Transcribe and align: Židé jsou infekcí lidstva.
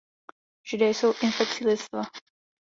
Židé 0.63 0.85
jsou 0.89 1.13
infekcí 1.23 1.65
lidstva. 1.65 2.01